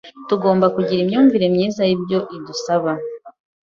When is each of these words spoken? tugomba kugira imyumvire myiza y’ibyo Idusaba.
tugomba 0.29 0.65
kugira 0.75 0.99
imyumvire 1.01 1.45
myiza 1.55 1.81
y’ibyo 1.89 2.19
Idusaba. 2.37 2.91